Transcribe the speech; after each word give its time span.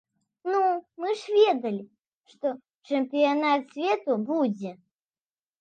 Ну, 0.51 0.61
мы 1.01 1.11
ж 1.19 1.35
ведалі, 1.35 1.83
што 2.33 2.53
чэмпіянат 2.87 3.61
свету 3.75 4.11
будзе. 4.31 4.71